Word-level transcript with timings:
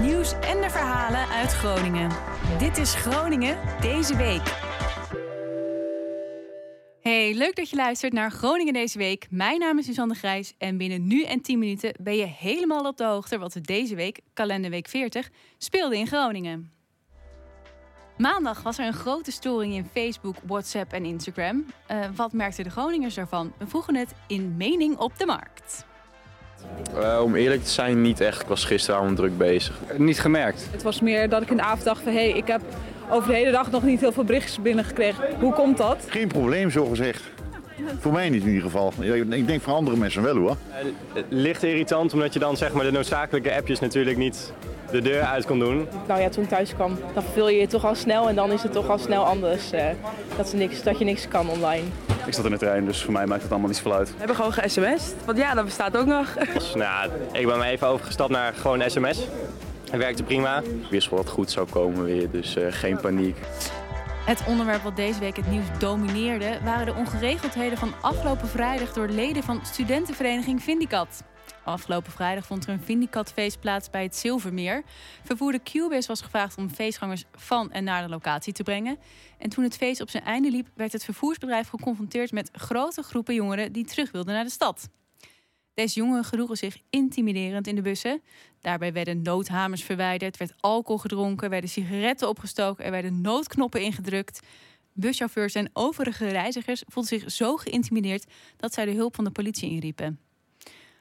nieuws 0.00 0.32
en 0.32 0.60
de 0.60 0.70
verhalen 0.70 1.28
uit 1.28 1.52
Groningen. 1.52 2.10
Dit 2.58 2.78
is 2.78 2.94
Groningen 2.94 3.58
deze 3.80 4.16
week. 4.16 4.68
Hey, 7.00 7.34
leuk 7.34 7.56
dat 7.56 7.70
je 7.70 7.76
luistert 7.76 8.12
naar 8.12 8.30
Groningen 8.30 8.72
deze 8.72 8.98
week. 8.98 9.26
Mijn 9.30 9.58
naam 9.58 9.78
is 9.78 9.84
Suzanne 9.84 10.14
Grijs 10.14 10.54
en 10.58 10.76
binnen 10.76 11.06
nu 11.06 11.22
en 11.22 11.40
10 11.40 11.58
minuten 11.58 11.94
ben 12.00 12.16
je 12.16 12.24
helemaal 12.24 12.86
op 12.86 12.96
de 12.96 13.04
hoogte 13.04 13.38
wat 13.38 13.54
er 13.54 13.62
deze 13.62 13.94
week, 13.94 14.20
kalenderweek 14.32 14.88
40, 14.88 15.30
speelde 15.58 15.96
in 15.96 16.06
Groningen. 16.06 16.72
Maandag 18.16 18.62
was 18.62 18.78
er 18.78 18.86
een 18.86 18.92
grote 18.92 19.30
storing 19.30 19.74
in 19.74 19.88
Facebook, 19.92 20.36
WhatsApp 20.46 20.92
en 20.92 21.04
Instagram. 21.04 21.66
Uh, 21.90 22.06
wat 22.14 22.32
merkten 22.32 22.64
de 22.64 22.70
Groningers 22.70 23.14
daarvan? 23.14 23.52
We 23.58 23.66
vroegen 23.66 23.94
het 23.94 24.14
in 24.26 24.56
Mening 24.56 24.96
op 24.96 25.18
de 25.18 25.26
Markt. 25.26 25.88
Uh, 26.96 27.20
om 27.22 27.34
eerlijk 27.34 27.64
te 27.64 27.70
zijn, 27.70 28.02
niet 28.02 28.20
echt. 28.20 28.40
Ik 28.40 28.46
was 28.46 28.64
gisteravond 28.64 29.16
druk 29.16 29.38
bezig. 29.38 29.74
Niet 29.96 30.20
gemerkt. 30.20 30.68
Het 30.70 30.82
was 30.82 31.00
meer 31.00 31.28
dat 31.28 31.42
ik 31.42 31.50
in 31.50 31.56
de 31.56 31.62
avond 31.62 31.84
dacht 31.84 32.02
van... 32.02 32.12
hé, 32.12 32.30
hey, 32.30 32.38
ik 32.38 32.46
heb 32.46 32.60
over 33.10 33.28
de 33.28 33.36
hele 33.36 33.50
dag 33.50 33.70
nog 33.70 33.82
niet 33.82 34.00
heel 34.00 34.12
veel 34.12 34.24
berichtjes 34.24 34.62
binnengekregen. 34.62 35.24
Hoe 35.38 35.52
komt 35.52 35.76
dat? 35.76 36.04
Geen 36.06 36.28
probleem, 36.28 36.70
zo 36.70 36.86
gezegd. 36.86 37.22
Voor 37.98 38.12
mij 38.12 38.28
niet 38.28 38.42
in 38.42 38.48
ieder 38.48 38.62
geval. 38.62 38.92
Ik 39.30 39.46
denk 39.46 39.62
voor 39.62 39.72
andere 39.72 39.96
mensen 39.96 40.22
wel 40.22 40.36
hoor. 40.36 40.56
Uh, 41.14 41.22
licht 41.28 41.62
irritant 41.62 42.12
omdat 42.12 42.32
je 42.32 42.38
dan 42.38 42.56
zeg 42.56 42.72
maar 42.72 42.84
de 42.84 42.92
noodzakelijke 42.92 43.54
appjes 43.54 43.80
natuurlijk 43.80 44.16
niet 44.16 44.52
de 44.90 45.00
deur 45.00 45.22
uit 45.22 45.46
kon 45.46 45.58
doen. 45.58 45.88
Nou 46.08 46.20
ja, 46.20 46.28
toen 46.28 46.42
ik 46.42 46.48
thuis 46.48 46.74
kwam, 46.74 46.98
dan 47.14 47.22
vul 47.22 47.48
je 47.48 47.60
je 47.60 47.66
toch 47.66 47.84
al 47.84 47.94
snel 47.94 48.28
en 48.28 48.34
dan 48.34 48.52
is 48.52 48.62
het 48.62 48.72
toch 48.72 48.88
al 48.88 48.98
snel 48.98 49.24
anders. 49.24 49.72
Uh, 49.72 49.84
dat, 50.36 50.52
niks, 50.52 50.82
dat 50.82 50.98
je 50.98 51.04
niks 51.04 51.28
kan 51.28 51.48
online. 51.48 51.84
Ik 52.26 52.34
zat 52.34 52.44
in 52.44 52.50
de 52.50 52.58
trein, 52.58 52.84
dus 52.84 53.02
voor 53.02 53.12
mij 53.12 53.26
maakt 53.26 53.42
het 53.42 53.50
allemaal 53.50 53.68
niet 53.68 53.76
zoveel 53.76 53.94
uit. 53.94 54.08
We 54.08 54.18
hebben 54.18 54.36
gewoon 54.36 54.52
ge-sms'd, 54.52 55.14
want 55.24 55.38
ja, 55.38 55.54
dat 55.54 55.64
bestaat 55.64 55.96
ook 55.96 56.06
nog. 56.06 56.34
Dus, 56.54 56.74
nou, 56.84 57.10
ik 57.32 57.46
ben 57.46 57.58
maar 57.58 57.68
even 57.68 57.86
overgestapt 57.86 58.30
naar 58.30 58.54
gewoon 58.54 58.82
sms. 58.86 59.18
Het 59.90 60.00
werkte 60.00 60.22
prima. 60.22 60.58
Ik 60.58 60.90
wist 60.90 61.10
wel 61.10 61.18
wat 61.18 61.28
goed 61.28 61.50
zou 61.50 61.68
komen 61.70 62.04
weer, 62.04 62.30
dus 62.30 62.56
uh, 62.56 62.66
geen 62.70 62.96
paniek. 62.96 63.36
Het 64.20 64.44
onderwerp 64.46 64.82
wat 64.82 64.96
deze 64.96 65.20
week 65.20 65.36
het 65.36 65.50
nieuws 65.50 65.78
domineerde 65.78 66.60
waren 66.64 66.86
de 66.86 66.94
ongeregeldheden 66.94 67.78
van 67.78 67.94
afgelopen 68.00 68.48
vrijdag 68.48 68.92
door 68.92 69.08
leden 69.08 69.42
van 69.42 69.66
studentenvereniging 69.66 70.62
Vindicat. 70.62 71.22
Afgelopen 71.64 72.12
vrijdag 72.12 72.46
vond 72.46 72.66
er 72.66 72.72
een 72.72 72.82
Vindicat-feest 72.82 73.60
plaats 73.60 73.90
bij 73.90 74.02
het 74.02 74.16
Zilvermeer. 74.16 74.82
Vervoerder 75.24 75.62
Cubis 75.62 76.06
was 76.06 76.20
gevraagd 76.20 76.56
om 76.56 76.70
feestgangers 76.70 77.24
van 77.32 77.72
en 77.72 77.84
naar 77.84 78.02
de 78.02 78.08
locatie 78.08 78.52
te 78.52 78.62
brengen. 78.62 78.98
En 79.38 79.48
toen 79.48 79.64
het 79.64 79.76
feest 79.76 80.00
op 80.00 80.10
zijn 80.10 80.24
einde 80.24 80.50
liep, 80.50 80.68
werd 80.74 80.92
het 80.92 81.04
vervoersbedrijf 81.04 81.68
geconfronteerd 81.68 82.32
met 82.32 82.50
grote 82.52 83.02
groepen 83.02 83.34
jongeren 83.34 83.72
die 83.72 83.84
terug 83.84 84.10
wilden 84.10 84.34
naar 84.34 84.44
de 84.44 84.50
stad. 84.50 84.88
Deze 85.80 85.98
jongeren 85.98 86.24
gedroegen 86.24 86.56
zich 86.56 86.78
intimiderend 86.90 87.66
in 87.66 87.74
de 87.74 87.82
bussen. 87.82 88.22
Daarbij 88.60 88.92
werden 88.92 89.22
noodhamers 89.22 89.82
verwijderd, 89.82 90.36
werd 90.36 90.54
alcohol 90.60 90.98
gedronken, 90.98 91.50
werden 91.50 91.70
sigaretten 91.70 92.28
opgestoken, 92.28 92.84
er 92.84 92.90
werden 92.90 93.20
noodknoppen 93.20 93.82
ingedrukt. 93.82 94.40
Buschauffeurs 94.92 95.54
en 95.54 95.70
overige 95.72 96.28
reizigers 96.28 96.82
voelden 96.86 97.18
zich 97.18 97.30
zo 97.30 97.56
geïntimideerd 97.56 98.26
dat 98.56 98.74
zij 98.74 98.84
de 98.84 98.92
hulp 98.92 99.14
van 99.14 99.24
de 99.24 99.30
politie 99.30 99.70
inriepen. 99.70 100.20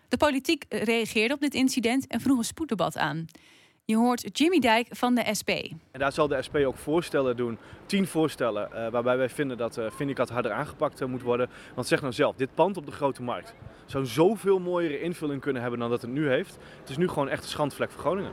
De 0.07 0.17
politiek 0.17 0.65
reageerde 0.69 1.33
op 1.33 1.39
dit 1.39 1.53
incident 1.53 2.07
en 2.07 2.21
vroeg 2.21 2.37
een 2.37 2.43
spoeddebat 2.43 2.97
aan. 2.97 3.25
Je 3.89 3.95
hoort 3.95 4.37
Jimmy 4.37 4.59
Dijk 4.59 4.87
van 4.89 5.15
de 5.15 5.25
SP. 5.39 5.49
En 5.91 5.99
daar 5.99 6.11
zal 6.11 6.27
de 6.27 6.41
SP 6.47 6.55
ook 6.55 6.77
voorstellen 6.77 7.37
doen, 7.37 7.57
tien 7.85 8.07
voorstellen, 8.07 8.69
uh, 8.73 8.87
waarbij 8.89 9.17
wij 9.17 9.29
vinden 9.29 9.57
dat 9.57 9.77
uh, 9.77 9.85
Vindicat 9.89 10.29
harder 10.29 10.51
aangepakt 10.51 11.01
uh, 11.01 11.07
moet 11.07 11.21
worden. 11.21 11.49
Want 11.75 11.87
zeg 11.87 12.01
nou 12.01 12.13
zelf, 12.13 12.35
dit 12.35 12.53
pand 12.53 12.77
op 12.77 12.85
de 12.85 12.91
Grote 12.91 13.23
Markt 13.23 13.53
zou 13.85 14.05
zoveel 14.05 14.59
mooiere 14.59 15.01
invulling 15.01 15.41
kunnen 15.41 15.61
hebben 15.61 15.79
dan 15.79 15.89
dat 15.89 16.01
het 16.01 16.11
nu 16.11 16.27
heeft. 16.27 16.57
Het 16.79 16.89
is 16.89 16.97
nu 16.97 17.07
gewoon 17.07 17.29
echt 17.29 17.43
een 17.43 17.49
schandvlek 17.49 17.91
voor 17.91 18.01
Groningen. 18.01 18.31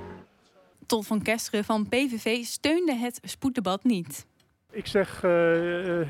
Tot 0.86 1.06
van 1.06 1.22
Kesteren 1.22 1.64
van 1.64 1.88
PVV 1.88 2.44
steunde 2.44 2.94
het 2.94 3.20
spoeddebat 3.22 3.84
niet. 3.84 4.26
Ik 4.70 4.86
zeg, 4.86 5.22
uh, 5.24 5.30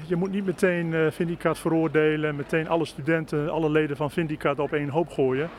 je 0.09 0.17
moet 0.17 0.31
niet 0.31 0.45
meteen 0.45 0.87
uh, 0.93 1.11
Vindicat 1.11 1.59
veroordelen, 1.59 2.37
meteen 2.37 2.69
alle 2.69 2.85
studenten, 2.85 3.51
alle 3.51 3.71
leden 3.71 3.97
van 3.97 4.11
Vindicat 4.11 4.59
op 4.59 4.73
één 4.73 4.89
hoop 4.89 5.09
gooien. 5.09 5.51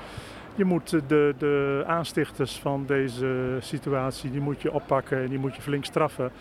Je 0.57 0.65
moet 0.65 0.89
de, 0.89 1.35
de 1.37 1.83
aanstichters 1.87 2.59
van 2.59 2.85
deze 2.85 3.57
situatie, 3.59 4.31
die 4.31 4.41
moet 4.41 4.61
je 4.61 4.71
oppakken 4.71 5.17
en 5.17 5.29
die 5.29 5.39
moet 5.39 5.55
je 5.55 5.61
flink 5.61 5.85
straffen. 5.85 6.31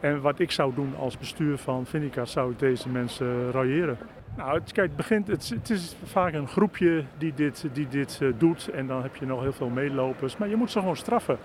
En 0.00 0.20
wat 0.20 0.38
ik 0.38 0.50
zou 0.50 0.74
doen 0.74 0.94
als 0.96 1.18
bestuur 1.18 1.58
van 1.58 1.86
Vindicat, 1.86 2.28
zou 2.28 2.52
ik 2.52 2.58
deze 2.58 2.88
mensen 2.88 3.50
railleren. 3.50 3.98
Nou, 4.40 4.60
het, 4.74 4.96
begint, 4.96 5.26
het, 5.26 5.48
het, 5.48 5.70
is 5.70 5.96
vaak 6.04 6.32
een 6.32 6.48
groepje 6.48 7.04
die 7.18 7.34
dit, 7.34 7.64
die 7.72 7.88
dit 7.88 8.18
uh, 8.22 8.32
doet 8.38 8.68
en 8.68 8.86
dan 8.86 9.02
heb 9.02 9.16
je 9.16 9.26
nog 9.26 9.40
heel 9.40 9.52
veel 9.52 9.68
meelopers. 9.68 10.36
Maar 10.36 10.48
je 10.48 10.56
moet 10.56 10.70
ze 10.70 10.78
gewoon 10.78 10.96
straffen. 10.96 11.38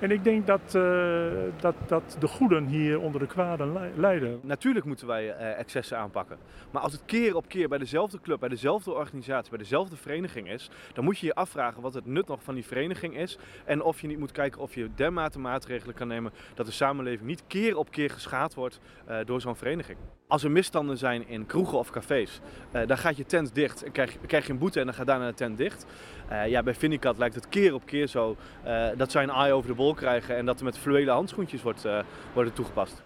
En 0.00 0.10
ik 0.10 0.24
denk 0.24 0.46
dat, 0.46 0.74
uh, 0.76 1.32
dat, 1.60 1.74
dat 1.86 2.16
de 2.20 2.26
goeden 2.26 2.66
hier 2.66 3.00
onder 3.00 3.20
de 3.20 3.26
kwaden 3.26 3.92
lijden. 3.96 4.40
Natuurlijk 4.42 4.84
moeten 4.84 5.06
wij 5.06 5.24
uh, 5.24 5.58
excessen 5.58 5.98
aanpakken. 5.98 6.38
Maar 6.70 6.82
als 6.82 6.92
het 6.92 7.02
keer 7.04 7.36
op 7.36 7.48
keer 7.48 7.68
bij 7.68 7.78
dezelfde 7.78 8.20
club, 8.20 8.40
bij 8.40 8.48
dezelfde 8.48 8.92
organisatie, 8.92 9.50
bij 9.50 9.58
dezelfde 9.58 9.96
vereniging 9.96 10.50
is, 10.50 10.70
dan 10.92 11.04
moet 11.04 11.18
je 11.18 11.26
je 11.26 11.34
afvragen 11.34 11.82
wat 11.82 11.94
het 11.94 12.06
nut 12.06 12.26
nog 12.26 12.42
van 12.42 12.54
die 12.54 12.66
vereniging 12.66 13.16
is. 13.16 13.38
En 13.64 13.82
of 13.82 14.00
je 14.00 14.06
niet 14.06 14.18
moet 14.18 14.32
kijken 14.32 14.60
of 14.60 14.74
je 14.74 14.90
dermate 14.94 15.38
maatregelen 15.38 15.94
kan 15.94 16.08
nemen 16.08 16.32
dat 16.54 16.66
de 16.66 16.72
samenleving 16.72 17.28
niet 17.28 17.44
keer 17.46 17.76
op 17.76 17.90
keer 17.90 18.10
geschaad 18.10 18.54
wordt 18.54 18.80
door 19.24 19.40
zo'n 19.40 19.56
vereniging. 19.56 19.98
Als 20.30 20.44
er 20.44 20.50
misstanden 20.50 20.98
zijn 20.98 21.28
in 21.28 21.46
kroegen 21.46 21.78
of 21.78 21.90
cafés, 21.90 22.40
uh, 22.72 22.86
dan 22.86 22.98
gaat 22.98 23.16
je 23.16 23.26
tent 23.26 23.54
dicht 23.54 23.82
en 23.82 23.92
krijg, 23.92 24.16
krijg, 24.26 24.46
je 24.46 24.52
een 24.52 24.58
boete 24.58 24.80
en 24.80 24.86
dan 24.86 24.94
gaat 24.94 25.06
daarna 25.06 25.26
de 25.26 25.34
tent 25.34 25.58
dicht. 25.58 25.86
Uh, 26.30 26.48
ja, 26.48 26.62
bij 26.62 26.74
Vindicat 26.74 27.18
lijkt 27.18 27.34
het 27.34 27.48
keer 27.48 27.74
op 27.74 27.86
keer 27.86 28.06
zo 28.06 28.36
uh, 28.66 28.88
dat 28.96 29.10
zij 29.10 29.22
een 29.22 29.30
eye 29.30 29.52
over 29.52 29.68
de 29.68 29.74
bol 29.74 29.94
krijgen 29.94 30.36
en 30.36 30.46
dat 30.46 30.58
er 30.58 30.64
met 30.64 30.78
fluwelen 30.78 31.14
handschoentjes 31.14 31.62
wordt, 31.62 31.86
worden 32.32 32.52
toegepast. 32.52 33.02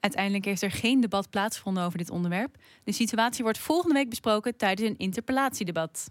Uiteindelijk 0.00 0.44
heeft 0.44 0.62
er 0.62 0.70
geen 0.70 1.00
debat 1.00 1.30
plaatsgevonden 1.30 1.84
over 1.84 1.98
dit 1.98 2.10
onderwerp. 2.10 2.56
De 2.84 2.92
situatie 2.92 3.42
wordt 3.42 3.58
volgende 3.58 3.94
week 3.94 4.08
besproken 4.08 4.56
tijdens 4.56 4.88
een 4.88 4.98
interpellatiedebat. 4.98 6.10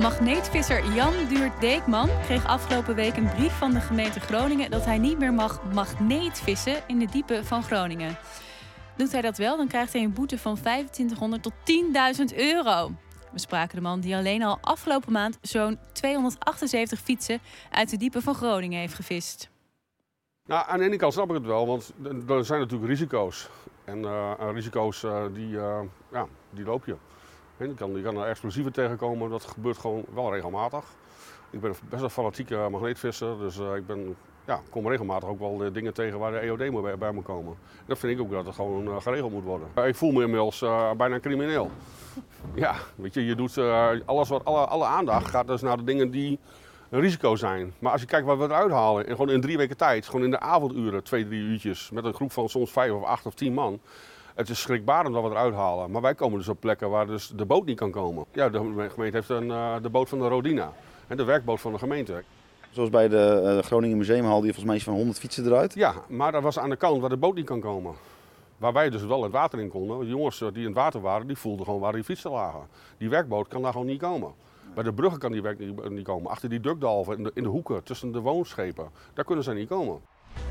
Magneetvisser 0.00 0.94
Jan 0.94 1.12
Duurt 1.28 1.60
Deekman 1.60 2.08
kreeg 2.22 2.46
afgelopen 2.46 2.94
week 2.94 3.16
een 3.16 3.30
brief 3.30 3.52
van 3.52 3.70
de 3.70 3.80
gemeente 3.80 4.20
Groningen 4.20 4.70
dat 4.70 4.84
hij 4.84 4.98
niet 4.98 5.18
meer 5.18 5.32
mag 5.32 5.62
magneetvissen 5.72 6.82
in 6.86 6.98
de 6.98 7.06
diepen 7.06 7.44
van 7.44 7.62
Groningen. 7.62 8.18
Doet 8.96 9.12
hij 9.12 9.20
dat 9.20 9.38
wel, 9.38 9.56
dan 9.56 9.68
krijgt 9.68 9.92
hij 9.92 10.02
een 10.02 10.12
boete 10.12 10.38
van 10.38 10.54
2500 10.54 11.42
tot 11.42 11.52
10.000 12.32 12.36
euro. 12.36 12.92
We 13.32 13.38
spraken 13.38 13.76
de 13.76 13.82
man 13.82 14.00
die 14.00 14.16
alleen 14.16 14.42
al 14.42 14.58
afgelopen 14.60 15.12
maand 15.12 15.38
zo'n 15.42 15.78
278 15.92 16.98
fietsen 16.98 17.40
uit 17.70 17.90
de 17.90 17.96
diepen 17.96 18.22
van 18.22 18.34
Groningen 18.34 18.78
heeft 18.78 18.94
gevist. 18.94 19.50
Nou, 20.46 20.68
aan 20.68 20.78
de 20.78 20.84
ene 20.84 20.96
kant 20.96 21.12
snap 21.12 21.28
ik 21.28 21.34
het 21.34 21.46
wel, 21.46 21.66
want 21.66 21.92
er 22.28 22.44
zijn 22.44 22.60
natuurlijk 22.60 22.90
risico's. 22.90 23.48
En 23.84 23.98
uh, 23.98 24.32
risico's 24.52 25.02
uh, 25.02 25.24
die, 25.32 25.48
uh, 25.48 25.80
ja, 26.12 26.26
die 26.50 26.64
loop 26.64 26.84
je. 26.84 26.96
Je 27.56 28.02
kan, 28.02 28.16
er 28.16 28.26
explosieven 28.26 28.72
tegenkomen, 28.72 29.30
dat 29.30 29.44
gebeurt 29.44 29.78
gewoon 29.78 30.04
wel 30.14 30.32
regelmatig. 30.34 30.84
Ik 31.50 31.60
ben 31.60 31.74
best 31.88 32.02
een 32.02 32.10
fanatieke 32.10 32.66
magneetvisser, 32.70 33.38
dus 33.38 33.58
uh, 33.58 33.74
ik 33.74 33.86
ben, 33.86 34.16
ja, 34.46 34.60
kom 34.70 34.88
regelmatig 34.88 35.28
ook 35.28 35.38
wel 35.38 35.72
dingen 35.72 35.94
tegen 35.94 36.18
waar 36.18 36.32
de 36.32 36.38
EOD 36.38 36.82
bij, 36.82 36.98
bij 36.98 37.12
moet 37.12 37.24
komen. 37.24 37.52
En 37.52 37.84
dat 37.86 37.98
vind 37.98 38.12
ik 38.12 38.20
ook 38.20 38.30
dat 38.30 38.46
het 38.46 38.54
gewoon 38.54 39.02
geregeld 39.02 39.32
moet 39.32 39.44
worden. 39.44 39.68
Ik 39.86 39.94
voel 39.94 40.12
me 40.12 40.22
inmiddels 40.22 40.64
bijna 40.96 41.20
crimineel. 41.20 41.70
ja, 42.54 42.74
weet 42.96 43.14
je, 43.14 43.24
je 43.24 43.34
doet 43.34 43.58
alles 44.06 44.28
wat, 44.28 44.44
alle, 44.44 44.66
alle 44.66 44.84
aandacht 44.84 45.30
gaat 45.30 45.46
dus 45.46 45.62
naar 45.62 45.76
de 45.76 45.84
dingen 45.84 46.10
die 46.10 46.38
een 46.94 47.00
risico 47.00 47.36
zijn. 47.36 47.74
Maar 47.78 47.92
als 47.92 48.00
je 48.00 48.06
kijkt 48.06 48.26
wat 48.26 48.38
we 48.38 48.44
eruit 48.44 48.70
halen, 48.70 49.06
en 49.06 49.10
gewoon 49.10 49.30
in 49.30 49.40
drie 49.40 49.56
weken 49.56 49.76
tijd, 49.76 50.06
gewoon 50.06 50.24
in 50.24 50.30
de 50.30 50.40
avonduren, 50.40 51.02
twee, 51.02 51.26
drie 51.26 51.40
uurtjes, 51.40 51.90
met 51.90 52.04
een 52.04 52.14
groep 52.14 52.32
van 52.32 52.48
soms 52.48 52.70
vijf 52.70 52.92
of 52.92 53.04
acht 53.04 53.26
of 53.26 53.34
tien 53.34 53.54
man, 53.54 53.80
het 54.34 54.48
is 54.48 54.60
schrikbarend 54.60 55.14
wat 55.14 55.22
we 55.22 55.28
eruit 55.28 55.54
halen. 55.54 55.90
Maar 55.90 56.02
wij 56.02 56.14
komen 56.14 56.38
dus 56.38 56.48
op 56.48 56.60
plekken 56.60 56.90
waar 56.90 57.06
dus 57.06 57.28
de 57.28 57.44
boot 57.44 57.66
niet 57.66 57.78
kan 57.78 57.90
komen. 57.90 58.24
Ja, 58.32 58.48
de 58.48 58.58
gemeente 58.88 59.16
heeft 59.16 59.28
een, 59.28 59.46
uh, 59.46 59.74
de 59.82 59.90
boot 59.90 60.08
van 60.08 60.18
de 60.18 60.28
Rodina. 60.28 60.72
En 61.06 61.16
de 61.16 61.24
werkboot 61.24 61.60
van 61.60 61.72
de 61.72 61.78
gemeente. 61.78 62.22
Zoals 62.70 62.90
bij 62.90 63.08
de 63.08 63.40
uh, 63.44 63.66
Groningen 63.66 63.96
Museumhal, 63.96 64.40
die 64.40 64.52
volgens 64.52 64.64
mij 64.64 64.76
is 64.76 64.84
van 64.84 64.94
100 64.94 65.18
fietsen 65.18 65.46
eruit. 65.46 65.74
Ja, 65.74 65.94
maar 66.08 66.32
dat 66.32 66.42
was 66.42 66.58
aan 66.58 66.70
de 66.70 66.76
kant 66.76 67.00
waar 67.00 67.10
de 67.10 67.16
boot 67.16 67.34
niet 67.34 67.46
kan 67.46 67.60
komen. 67.60 67.94
Waar 68.56 68.72
wij 68.72 68.90
dus 68.90 69.04
wel 69.04 69.22
het 69.22 69.32
water 69.32 69.60
in 69.60 69.68
konden. 69.68 69.98
De 69.98 70.06
jongens 70.06 70.38
die 70.38 70.50
in 70.52 70.64
het 70.64 70.74
water 70.74 71.00
waren, 71.00 71.26
die 71.26 71.36
voelden 71.36 71.64
gewoon 71.64 71.80
waar 71.80 71.92
die 71.92 72.04
fietsen 72.04 72.30
lagen. 72.30 72.66
Die 72.98 73.08
werkboot 73.08 73.48
kan 73.48 73.62
daar 73.62 73.72
gewoon 73.72 73.86
niet 73.86 74.00
komen. 74.00 74.32
Bij 74.74 74.84
de 74.84 74.92
bruggen 74.92 75.20
kan 75.20 75.32
die 75.32 75.42
werk 75.42 75.58
niet 75.88 76.04
komen. 76.04 76.30
Achter 76.30 76.48
die 76.48 76.60
dukdalven, 76.60 77.16
in 77.16 77.22
de, 77.22 77.30
in 77.34 77.42
de 77.42 77.48
hoeken, 77.48 77.84
tussen 77.84 78.12
de 78.12 78.20
woonschepen. 78.20 78.88
Daar 79.14 79.24
kunnen 79.24 79.44
ze 79.44 79.52
niet 79.52 79.68
komen. 79.68 80.00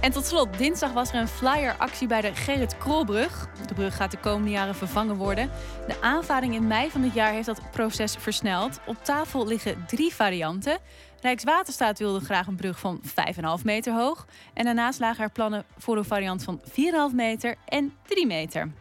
En 0.02 0.12
tot 0.12 0.26
slot, 0.26 0.58
dinsdag 0.58 0.92
was 0.94 1.10
er 1.10 1.16
een 1.16 1.28
flyeractie 1.28 2.08
bij 2.08 2.22
de 2.22 2.36
Gerrit 2.36 2.78
Krolbrug. 2.78 3.48
De 3.68 3.74
brug 3.74 3.96
gaat 3.96 4.12
de 4.12 4.18
komende 4.18 4.52
jaren 4.52 4.76
vervangen 4.76 5.16
worden. 5.16 5.50
De 5.88 6.02
aanvaring 6.02 6.56
in 6.56 6.68
mei 6.68 6.92
van 6.92 7.02
dit 7.02 7.14
jaar 7.14 7.32
heeft 7.32 7.46
dat 7.46 7.72
proces 7.72 8.16
versneld. 8.20 8.80
Op 8.86 9.04
tafel 9.04 9.48
liggen 9.48 9.84
drie 9.88 10.14
varianten. 10.14 10.78
Rijkswaterstaat 11.22 12.00
wilde 12.00 12.20
graag 12.26 12.48
een 12.48 12.56
brug 12.56 12.80
van 12.80 13.02
5,5 13.06 13.64
meter 13.64 13.94
hoog. 13.94 14.28
En 14.54 14.66
daarnaast 14.66 15.00
lagen 15.00 15.24
er 15.24 15.32
plannen 15.32 15.66
voor 15.78 15.98
een 15.98 16.06
variant 16.06 16.44
van 16.44 16.62
4,5 16.70 17.16
meter 17.16 17.56
en 17.66 17.94
3 18.06 18.28
meter. 18.28 18.72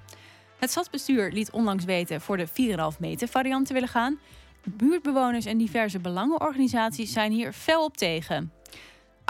Het 0.59 0.71
stadsbestuur 0.71 1.31
liet 1.31 1.51
onlangs 1.51 1.85
weten 1.85 2.21
voor 2.21 2.37
de 2.37 2.49
4,5 2.49 2.99
meter 2.99 3.29
variant 3.29 3.67
te 3.67 3.73
willen 3.73 3.89
gaan. 3.89 4.19
Buurtbewoners 4.65 5.45
en 5.45 5.59
diverse 5.59 5.99
belangenorganisaties 5.99 7.13
zijn 7.13 7.33
hier 7.33 7.53
fel 7.53 7.85
op 7.85 7.97
tegen. 7.97 8.53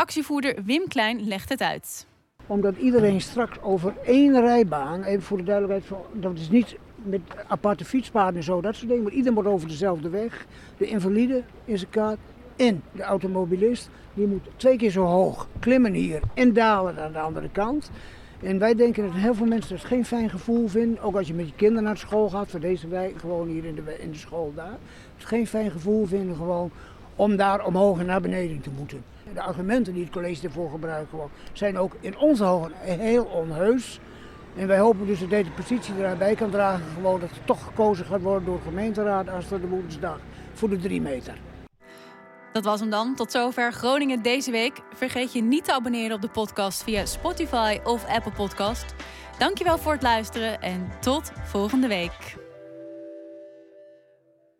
Actievoerder 0.02 0.54
Wim 0.64 0.88
Klein 0.88 1.26
legt 1.26 1.48
het 1.48 1.60
uit. 1.60 2.06
Omdat 2.46 2.76
iedereen 2.76 3.20
straks 3.20 3.60
over 3.60 3.94
één 4.04 4.40
rijbaan, 4.40 5.02
even 5.02 5.22
voor 5.22 5.36
de 5.36 5.44
duidelijkheid, 5.44 6.02
dat 6.12 6.38
is 6.38 6.50
niet 6.50 6.76
met 7.02 7.20
aparte 7.48 7.84
fietspaden 7.84 8.36
en 8.36 8.42
zo, 8.42 8.60
dat 8.60 8.74
soort 8.74 8.88
dingen, 8.88 9.02
maar 9.02 9.12
iedereen 9.12 9.34
moet 9.34 9.46
over 9.46 9.68
dezelfde 9.68 10.08
weg. 10.08 10.46
De 10.76 10.86
invalide 10.86 11.42
in 11.64 11.78
zijn 11.78 11.90
kaart 11.90 12.18
en 12.56 12.82
de 12.92 13.02
automobilist, 13.02 13.90
die 14.14 14.26
moet 14.26 14.48
twee 14.56 14.76
keer 14.76 14.90
zo 14.90 15.04
hoog 15.04 15.48
klimmen 15.58 15.92
hier 15.92 16.20
en 16.34 16.52
dalen 16.52 16.98
aan 16.98 17.12
de 17.12 17.20
andere 17.20 17.48
kant. 17.50 17.90
En 18.40 18.58
wij 18.58 18.74
denken 18.74 19.02
dat 19.04 19.14
heel 19.14 19.34
veel 19.34 19.46
mensen 19.46 19.76
het 19.76 19.84
geen 19.84 20.04
fijn 20.04 20.30
gevoel 20.30 20.68
vinden. 20.68 21.02
Ook 21.02 21.16
als 21.16 21.26
je 21.26 21.34
met 21.34 21.48
je 21.48 21.54
kinderen 21.54 21.84
naar 21.84 21.96
school 21.96 22.28
gaat, 22.28 22.50
voor 22.50 22.60
deze 22.60 22.88
wijk, 22.88 23.18
gewoon 23.18 23.48
hier 23.48 23.64
in 23.64 23.74
de, 23.74 23.98
in 23.98 24.10
de 24.10 24.18
school 24.18 24.52
daar. 24.54 24.78
Het 25.16 25.24
geen 25.24 25.46
fijn 25.46 25.70
gevoel 25.70 26.06
vinden 26.06 26.36
gewoon 26.36 26.70
om 27.16 27.36
daar 27.36 27.64
omhoog 27.64 27.98
en 27.98 28.06
naar 28.06 28.20
beneden 28.20 28.60
te 28.60 28.70
moeten. 28.78 29.11
De 29.34 29.42
argumenten 29.42 29.92
die 29.92 30.02
het 30.02 30.12
college 30.12 30.46
ervoor 30.46 30.70
gebruikt 30.70 31.12
zijn 31.52 31.78
ook 31.78 31.96
in 32.00 32.18
onze 32.18 32.44
ogen 32.44 32.72
heel 32.80 33.24
onheus. 33.24 34.00
En 34.56 34.66
wij 34.66 34.78
hopen 34.78 35.06
dus 35.06 35.20
dat 35.20 35.30
deze 35.30 35.50
positie 35.50 35.94
erbij 36.04 36.34
kan 36.34 36.50
dragen 36.50 36.84
gewoon 36.94 37.20
dat 37.20 37.30
er 37.30 37.44
toch 37.44 37.64
gekozen 37.64 38.04
gaat 38.04 38.22
worden 38.22 38.44
door 38.44 38.56
de 38.56 38.62
gemeenteraad 38.62 39.28
als 39.28 39.48
de 39.48 39.68
woensdag 39.68 40.18
voor 40.52 40.68
de 40.68 40.78
drie 40.78 41.00
meter. 41.00 41.34
Dat 42.52 42.64
was 42.64 42.80
hem 42.80 42.90
dan. 42.90 43.14
Tot 43.14 43.30
zover 43.30 43.72
Groningen 43.72 44.22
deze 44.22 44.50
week. 44.50 44.80
Vergeet 44.94 45.32
je 45.32 45.42
niet 45.42 45.64
te 45.64 45.72
abonneren 45.72 46.16
op 46.16 46.22
de 46.22 46.28
podcast 46.28 46.82
via 46.82 47.06
Spotify 47.06 47.78
of 47.84 48.06
Apple 48.08 48.32
Podcast. 48.32 48.94
Dankjewel 49.38 49.78
voor 49.78 49.92
het 49.92 50.02
luisteren 50.02 50.60
en 50.60 50.88
tot 51.00 51.32
volgende 51.44 51.88
week. 51.88 52.41